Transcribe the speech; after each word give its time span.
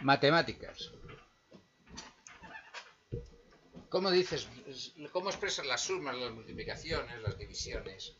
Matemáticas. 0.00 0.90
¿Cómo 3.90 4.10
dices? 4.10 4.48
¿Cómo 5.12 5.30
expresas 5.30 5.66
las 5.66 5.80
sumas, 5.80 6.16
las 6.16 6.30
multiplicaciones, 6.30 7.20
las 7.22 7.36
divisiones? 7.36 8.16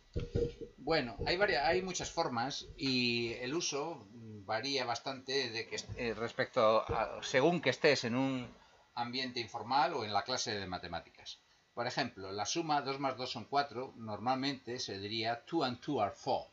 Bueno, 0.79 1.17
hay 1.27 1.37
varias, 1.37 1.65
hay 1.65 1.81
muchas 1.81 2.11
formas 2.11 2.67
y 2.77 3.35
el 3.35 3.55
uso 3.55 4.09
varía 4.13 4.85
bastante 4.85 5.51
de 5.51 5.69
que 5.69 5.77
eh, 5.97 6.13
respecto 6.13 6.83
a 6.89 7.23
según 7.23 7.61
que 7.61 7.71
estés 7.71 8.03
en 8.05 8.17
un 8.17 8.53
ambiente 8.95 9.39
informal 9.39 9.95
o 9.95 10.05
en 10.05 10.13
la 10.13 10.25
clase 10.25 10.59
de 10.59 10.67
matemáticas. 10.67 11.39
Por 11.73 11.87
ejemplo, 11.87 12.33
la 12.33 12.47
suma 12.47 12.83
2 12.83 12.99
más 12.99 13.17
2 13.17 13.31
son 13.31 13.45
4, 13.45 13.95
normalmente 13.97 14.81
se 14.81 14.99
diría 14.99 15.45
2 15.49 15.65
and 15.65 15.81
2 15.81 16.03
are 16.03 16.15
4. 16.21 16.51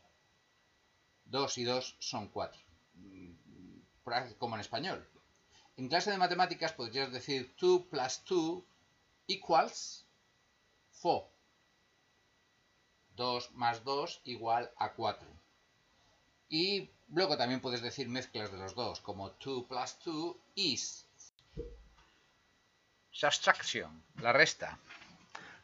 2 1.25 1.57
y 1.57 1.63
2 1.63 1.95
son 1.99 2.27
4, 2.29 2.61
como 4.37 4.55
en 4.55 4.61
español. 4.61 5.09
En 5.77 5.89
clase 5.89 6.09
de 6.09 6.17
matemáticas 6.17 6.73
podrías 6.73 7.11
decir 7.11 7.53
2 7.61 7.83
plus 7.91 8.23
2 8.27 8.63
equals 9.27 10.07
4. 11.01 11.29
2 13.15 13.51
más 13.53 13.83
2 13.83 14.21
igual 14.25 14.71
a 14.77 14.93
4. 14.93 15.27
Y 16.49 16.89
luego 17.09 17.37
también 17.37 17.61
puedes 17.61 17.83
decir 17.83 18.09
mezclas 18.09 18.51
de 18.51 18.57
los 18.57 18.73
dos, 18.73 19.01
como 19.01 19.29
2 19.29 19.65
plus 19.67 19.97
2 20.03 20.35
is. 20.55 21.05
Subtraction, 23.11 24.03
la 24.21 24.33
resta. 24.33 24.79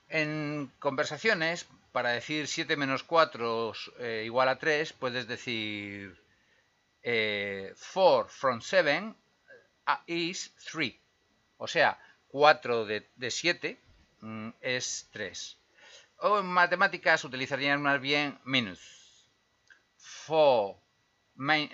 En 0.10 0.72
conversaciones, 0.78 1.66
para 1.92 2.10
decir 2.12 2.48
7 2.48 2.78
menos 2.78 3.02
4 3.02 3.74
eh, 3.98 4.24
igual 4.26 4.50
a 4.50 4.60
3, 4.60 4.94
puedes 4.94 5.28
decir 5.28 6.22
4 7.02 7.02
eh, 7.02 7.74
from 8.28 8.62
7 8.62 9.16
is 10.08 10.54
3. 10.72 10.94
O 11.58 11.68
sea, 11.68 12.00
4 12.28 12.86
de, 12.86 13.32
7 13.32 13.80
mm, 14.22 14.50
es 14.62 15.08
3. 15.12 15.58
O 16.20 16.40
en 16.40 16.46
matemáticas 16.46 17.24
utilizarían 17.24 17.82
más 17.82 18.00
bien 18.00 18.40
minus. 18.46 18.80
4, 20.28 20.80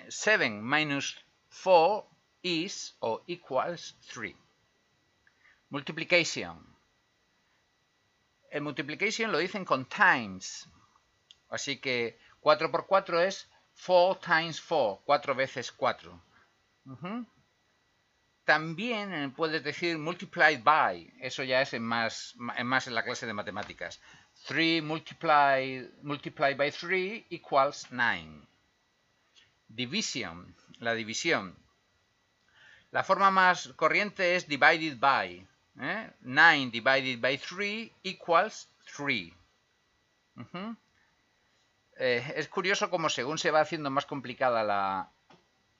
7 0.08 0.50
minus 0.50 1.16
4 1.64 2.08
is 2.42 2.96
o 3.00 3.22
equals 3.26 3.96
3. 4.12 4.34
Multiplication. 5.70 6.66
El 8.50 8.62
multiplication 8.62 9.30
lo 9.30 9.38
dicen 9.38 9.64
con 9.64 9.86
times. 9.86 10.68
Así 11.48 11.78
que 11.78 12.18
4 12.40 12.70
por 12.70 12.86
4 12.86 13.20
es 13.20 13.48
4 13.86 14.20
times 14.20 14.60
4, 14.60 15.02
4 15.04 15.34
veces 15.34 15.72
4. 15.72 16.20
También 18.44 19.32
puedes 19.32 19.62
decir 19.62 19.98
multiplied 19.98 20.62
by, 20.62 21.12
eso 21.20 21.44
ya 21.44 21.60
es 21.62 21.72
en 21.74 21.84
más, 21.84 22.34
en 22.56 22.94
la 22.94 23.04
clase 23.04 23.26
de 23.26 23.32
matemáticas. 23.32 24.00
3 24.46 24.82
multiplied, 24.82 25.90
multiplied 26.02 26.56
by 26.56 26.70
3 26.70 27.26
equals 27.30 27.86
9. 27.90 28.46
Division, 29.68 30.54
la 30.78 30.94
división. 30.94 31.54
La 32.90 33.04
forma 33.04 33.30
más 33.30 33.68
corriente 33.76 34.34
es 34.34 34.48
divided 34.48 34.98
by. 34.98 35.46
9 35.74 36.62
¿eh? 36.62 36.70
divided 36.72 37.20
by 37.20 37.38
3 37.38 37.92
equals 38.02 38.68
3. 38.96 39.32
Eh, 41.98 42.32
es 42.36 42.48
curioso 42.48 42.90
como 42.90 43.08
según 43.10 43.38
se 43.38 43.50
va 43.50 43.60
haciendo 43.60 43.90
más 43.90 44.06
complicada 44.06 44.64
la, 44.64 45.10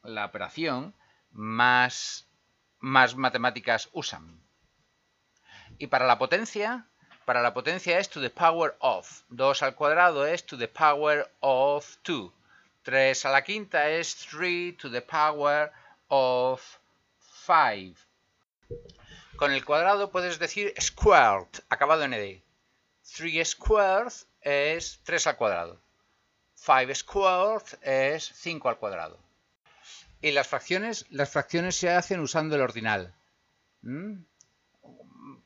la 0.02 0.26
operación, 0.26 0.94
más 1.32 2.29
más 2.80 3.14
matemáticas 3.14 3.88
usan. 3.92 4.42
Y 5.78 5.86
para 5.86 6.06
la 6.06 6.18
potencia, 6.18 6.86
para 7.24 7.42
la 7.42 7.54
potencia 7.54 7.98
es 7.98 8.08
to 8.08 8.20
the 8.20 8.30
power 8.30 8.76
of. 8.80 9.22
2 9.28 9.62
al 9.62 9.74
cuadrado 9.74 10.26
es 10.26 10.44
to 10.44 10.58
the 10.58 10.68
power 10.68 11.30
of 11.40 11.96
2. 12.02 12.32
3 12.82 13.24
a 13.24 13.30
la 13.30 13.42
quinta 13.42 13.88
es 13.88 14.16
3 14.16 14.76
to 14.76 14.90
the 14.90 15.02
power 15.02 15.70
of 16.08 16.60
5. 17.46 17.94
Con 19.36 19.52
el 19.52 19.64
cuadrado 19.64 20.10
puedes 20.10 20.38
decir 20.38 20.74
squared, 20.80 21.62
acabado 21.68 22.02
en 22.04 22.14
ed. 22.14 22.42
3 23.16 23.48
squared 23.48 24.12
es 24.40 25.00
3 25.04 25.26
al 25.28 25.36
cuadrado. 25.36 25.80
5 26.54 26.94
squared 26.94 27.78
es 27.82 28.24
5 28.34 28.68
al 28.68 28.78
cuadrado. 28.78 29.18
Y 30.22 30.32
las 30.32 30.48
fracciones, 30.48 31.06
las 31.10 31.30
fracciones 31.30 31.76
se 31.76 31.90
hacen 31.90 32.20
usando 32.20 32.54
el 32.54 32.60
ordinal. 32.60 33.14
¿Mm? 33.82 34.22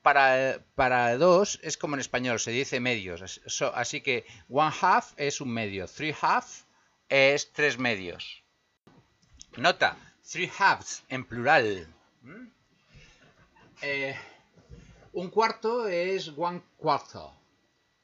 Para, 0.02 0.64
para 0.74 1.16
dos 1.16 1.60
es 1.62 1.78
como 1.78 1.94
en 1.94 2.00
español, 2.00 2.40
se 2.40 2.50
dice 2.50 2.80
medios. 2.80 3.40
así 3.74 4.00
que 4.00 4.26
one 4.50 4.74
half 4.80 5.12
es 5.16 5.40
un 5.40 5.50
medio, 5.50 5.86
three 5.86 6.14
half 6.20 6.64
es 7.08 7.52
tres 7.52 7.78
medios. 7.78 8.42
Nota, 9.56 9.96
three 10.28 10.50
halves 10.58 11.04
en 11.08 11.24
plural. 11.24 11.86
¿Mm? 12.22 12.48
Eh, 13.82 14.16
un 15.12 15.30
cuarto 15.30 15.86
es 15.86 16.32
one 16.36 16.62
cuarto, 16.76 17.32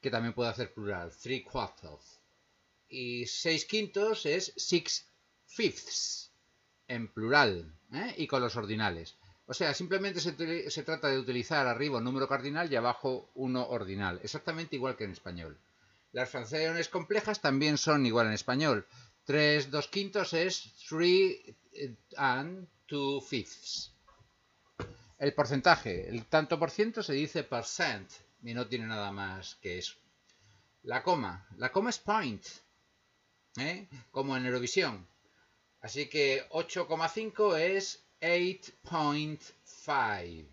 que 0.01 0.09
también 0.09 0.33
puede 0.33 0.49
hacer 0.49 0.73
plural, 0.73 1.11
three 1.11 1.43
quarters. 1.43 2.21
Y 2.87 3.25
seis 3.25 3.65
quintos 3.65 4.25
es 4.25 4.53
six 4.55 5.05
fifths 5.45 6.30
en 6.91 7.07
plural 7.07 7.73
¿eh? 7.93 8.13
y 8.17 8.27
con 8.27 8.41
los 8.41 8.55
ordinales. 8.55 9.15
O 9.45 9.53
sea, 9.53 9.73
simplemente 9.73 10.19
se, 10.19 10.83
trata 10.83 11.07
de 11.07 11.19
utilizar 11.19 11.67
arriba 11.67 11.97
un 11.97 12.03
número 12.03 12.27
cardinal 12.27 12.71
y 12.71 12.75
abajo 12.75 13.31
uno 13.35 13.67
ordinal, 13.67 14.19
exactamente 14.23 14.75
igual 14.75 14.95
que 14.95 15.05
en 15.05 15.11
español. 15.11 15.57
Las 16.11 16.29
fracciones 16.29 16.89
complejas 16.89 17.41
también 17.41 17.77
son 17.77 18.05
igual 18.05 18.27
en 18.27 18.33
español. 18.33 18.85
3 19.25 19.71
2 19.71 19.87
quintos 19.87 20.33
es 20.33 20.73
3 20.89 21.01
eh, 21.73 21.95
and 22.17 22.67
2 22.87 23.25
fifths. 23.25 23.91
El 25.17 25.33
porcentaje, 25.33 26.09
el 26.09 26.25
tanto 26.25 26.57
por 26.59 26.71
ciento 26.71 27.03
se 27.03 27.13
dice 27.13 27.43
percent 27.43 28.09
y 28.43 28.53
no 28.53 28.67
tiene 28.67 28.87
nada 28.87 29.11
más 29.11 29.55
que 29.55 29.77
eso. 29.77 29.95
La 30.83 31.03
coma, 31.03 31.47
la 31.57 31.71
coma 31.71 31.91
es 31.91 31.99
point, 31.99 32.43
¿eh? 33.57 33.87
como 34.11 34.35
en 34.35 34.45
Eurovisión. 34.45 35.07
Así 35.81 36.09
que 36.09 36.47
8,5 36.49 37.57
es 37.57 38.05
8.5. 38.21 40.47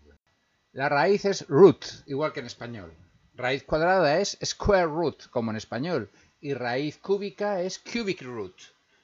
La 0.71 0.89
raíz 0.89 1.25
es 1.25 1.47
root, 1.47 1.85
igual 2.07 2.33
que 2.33 2.39
en 2.39 2.47
español. 2.47 2.97
Raíz 3.35 3.63
cuadrada 3.63 4.19
es 4.19 4.39
square 4.43 4.87
root, 4.87 5.29
como 5.29 5.51
en 5.51 5.57
español. 5.57 6.09
Y 6.41 6.55
raíz 6.55 6.97
cúbica 6.97 7.61
es 7.61 7.77
cubic 7.79 8.23
root. 8.23 8.55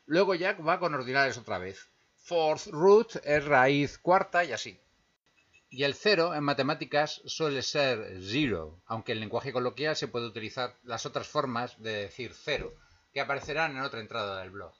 Luego 0.08 0.36
ya 0.36 0.54
va 0.54 0.80
con 0.80 0.94
ordinales 0.94 1.38
otra 1.38 1.58
vez. 1.60 1.90
Fourth 2.16 2.68
root 2.68 3.18
es 3.24 3.46
raíz 3.46 3.98
cuarta 4.00 4.44
y 4.44 4.52
así. 4.52 4.80
Y 5.70 5.84
el 5.84 5.94
cero 5.94 6.34
en 6.34 6.44
matemáticas 6.44 7.22
suele 7.26 7.62
ser 7.62 8.18
zero, 8.22 8.82
aunque 8.88 9.12
en 9.12 9.20
lenguaje 9.20 9.54
coloquial 9.54 9.96
se 9.96 10.08
puede 10.08 10.26
utilizar 10.26 10.76
las 10.84 11.06
otras 11.06 11.28
formas 11.28 11.80
de 11.82 11.92
decir 11.92 12.34
cero, 12.34 12.74
que 13.14 13.22
aparecerán 13.22 13.78
en 13.78 13.84
otra 13.84 14.00
entrada 14.00 14.42
del 14.42 14.50
blog. 14.52 14.74